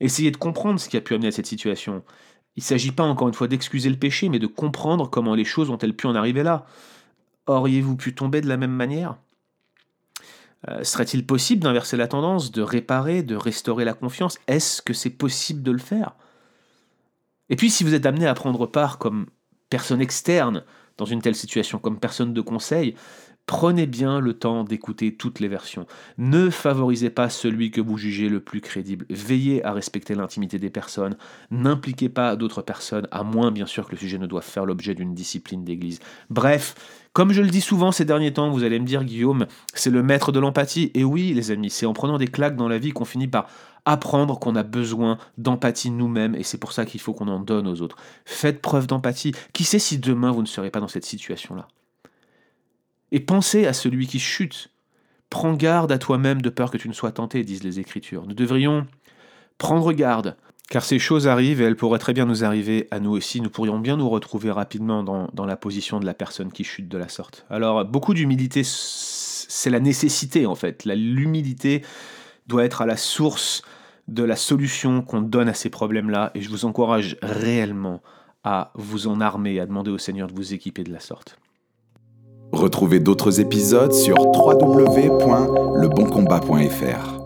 Essayez 0.00 0.30
de 0.30 0.36
comprendre 0.36 0.78
ce 0.78 0.90
qui 0.90 0.98
a 0.98 1.00
pu 1.00 1.14
amener 1.14 1.28
à 1.28 1.32
cette 1.32 1.46
situation. 1.46 2.02
Il 2.56 2.60
ne 2.60 2.64
s'agit 2.64 2.92
pas 2.92 3.04
encore 3.04 3.28
une 3.28 3.34
fois 3.34 3.48
d'excuser 3.48 3.88
le 3.88 3.96
péché, 3.96 4.28
mais 4.28 4.38
de 4.38 4.46
comprendre 4.46 5.08
comment 5.08 5.34
les 5.34 5.44
choses 5.44 5.70
ont-elles 5.70 5.96
pu 5.96 6.06
en 6.06 6.14
arriver 6.14 6.42
là. 6.42 6.66
Auriez-vous 7.46 7.96
pu 7.96 8.14
tomber 8.14 8.42
de 8.42 8.48
la 8.48 8.58
même 8.58 8.72
manière? 8.72 9.16
Euh, 10.66 10.82
serait-il 10.82 11.24
possible 11.24 11.62
d'inverser 11.62 11.96
la 11.96 12.08
tendance, 12.08 12.50
de 12.50 12.62
réparer, 12.62 13.22
de 13.22 13.36
restaurer 13.36 13.84
la 13.84 13.94
confiance? 13.94 14.38
Est-ce 14.48 14.82
que 14.82 14.92
c'est 14.92 15.10
possible 15.10 15.62
de 15.62 15.70
le 15.70 15.78
faire? 15.78 16.16
Et 17.48 17.56
puis 17.56 17.70
si 17.70 17.84
vous 17.84 17.94
êtes 17.94 18.06
amené 18.06 18.26
à 18.26 18.34
prendre 18.34 18.66
part 18.66 18.98
comme 18.98 19.26
personne 19.70 20.00
externe 20.00 20.64
dans 20.96 21.04
une 21.04 21.22
telle 21.22 21.36
situation, 21.36 21.78
comme 21.78 22.00
personne 22.00 22.34
de 22.34 22.40
conseil, 22.40 22.94
Prenez 23.48 23.86
bien 23.86 24.20
le 24.20 24.34
temps 24.34 24.62
d'écouter 24.62 25.14
toutes 25.14 25.40
les 25.40 25.48
versions. 25.48 25.86
Ne 26.18 26.50
favorisez 26.50 27.08
pas 27.08 27.30
celui 27.30 27.70
que 27.70 27.80
vous 27.80 27.96
jugez 27.96 28.28
le 28.28 28.40
plus 28.40 28.60
crédible. 28.60 29.06
Veillez 29.08 29.64
à 29.64 29.72
respecter 29.72 30.14
l'intimité 30.14 30.58
des 30.58 30.68
personnes. 30.68 31.16
N'impliquez 31.50 32.10
pas 32.10 32.36
d'autres 32.36 32.60
personnes, 32.60 33.08
à 33.10 33.22
moins 33.22 33.50
bien 33.50 33.64
sûr 33.64 33.86
que 33.86 33.92
le 33.92 33.96
sujet 33.96 34.18
ne 34.18 34.26
doive 34.26 34.44
faire 34.44 34.66
l'objet 34.66 34.94
d'une 34.94 35.14
discipline 35.14 35.64
d'église. 35.64 35.98
Bref, 36.28 36.74
comme 37.14 37.32
je 37.32 37.40
le 37.40 37.48
dis 37.48 37.62
souvent 37.62 37.90
ces 37.90 38.04
derniers 38.04 38.34
temps, 38.34 38.50
vous 38.50 38.64
allez 38.64 38.78
me 38.78 38.84
dire 38.84 39.02
Guillaume, 39.02 39.46
c'est 39.72 39.88
le 39.88 40.02
maître 40.02 40.30
de 40.30 40.40
l'empathie. 40.40 40.90
Et 40.92 41.02
oui 41.02 41.32
les 41.32 41.50
amis, 41.50 41.70
c'est 41.70 41.86
en 41.86 41.94
prenant 41.94 42.18
des 42.18 42.28
claques 42.28 42.56
dans 42.56 42.68
la 42.68 42.76
vie 42.76 42.90
qu'on 42.90 43.06
finit 43.06 43.28
par 43.28 43.48
apprendre 43.86 44.38
qu'on 44.38 44.56
a 44.56 44.62
besoin 44.62 45.16
d'empathie 45.38 45.90
nous-mêmes 45.90 46.34
et 46.34 46.42
c'est 46.42 46.58
pour 46.58 46.72
ça 46.72 46.84
qu'il 46.84 47.00
faut 47.00 47.14
qu'on 47.14 47.28
en 47.28 47.40
donne 47.40 47.66
aux 47.66 47.80
autres. 47.80 47.96
Faites 48.26 48.60
preuve 48.60 48.86
d'empathie. 48.86 49.32
Qui 49.54 49.64
sait 49.64 49.78
si 49.78 49.96
demain 49.96 50.32
vous 50.32 50.42
ne 50.42 50.46
serez 50.46 50.68
pas 50.68 50.80
dans 50.80 50.86
cette 50.86 51.06
situation-là? 51.06 51.66
Et 53.12 53.20
pensez 53.20 53.66
à 53.66 53.72
celui 53.72 54.06
qui 54.06 54.18
chute. 54.18 54.70
Prends 55.30 55.54
garde 55.54 55.92
à 55.92 55.98
toi-même 55.98 56.40
de 56.40 56.50
peur 56.50 56.70
que 56.70 56.78
tu 56.78 56.88
ne 56.88 56.94
sois 56.94 57.12
tenté, 57.12 57.44
disent 57.44 57.64
les 57.64 57.80
Écritures. 57.80 58.26
Nous 58.26 58.34
devrions 58.34 58.86
prendre 59.58 59.92
garde, 59.92 60.36
car 60.70 60.84
ces 60.84 60.98
choses 60.98 61.28
arrivent 61.28 61.60
et 61.60 61.64
elles 61.64 61.76
pourraient 61.76 61.98
très 61.98 62.14
bien 62.14 62.26
nous 62.26 62.44
arriver 62.44 62.88
à 62.90 63.00
nous 63.00 63.10
aussi. 63.10 63.40
Nous 63.40 63.50
pourrions 63.50 63.78
bien 63.78 63.96
nous 63.96 64.08
retrouver 64.08 64.50
rapidement 64.50 65.02
dans, 65.02 65.28
dans 65.32 65.46
la 65.46 65.56
position 65.56 66.00
de 66.00 66.06
la 66.06 66.14
personne 66.14 66.52
qui 66.52 66.64
chute 66.64 66.88
de 66.88 66.98
la 66.98 67.08
sorte. 67.08 67.44
Alors, 67.50 67.84
beaucoup 67.84 68.14
d'humilité, 68.14 68.62
c'est 68.64 69.70
la 69.70 69.80
nécessité 69.80 70.46
en 70.46 70.54
fait. 70.54 70.84
L'humilité 70.84 71.82
doit 72.46 72.64
être 72.64 72.82
à 72.82 72.86
la 72.86 72.96
source 72.96 73.62
de 74.08 74.22
la 74.22 74.36
solution 74.36 75.02
qu'on 75.02 75.20
donne 75.20 75.48
à 75.48 75.54
ces 75.54 75.68
problèmes-là, 75.68 76.30
et 76.34 76.40
je 76.40 76.48
vous 76.48 76.64
encourage 76.64 77.16
réellement 77.22 78.02
à 78.42 78.72
vous 78.74 79.06
en 79.06 79.20
armer, 79.20 79.60
à 79.60 79.66
demander 79.66 79.90
au 79.90 79.98
Seigneur 79.98 80.28
de 80.28 80.34
vous 80.34 80.54
équiper 80.54 80.82
de 80.82 80.92
la 80.92 81.00
sorte. 81.00 81.38
Retrouvez 82.52 83.00
d'autres 83.00 83.40
épisodes 83.40 83.92
sur 83.92 84.16
www.leboncombat.fr. 84.18 87.17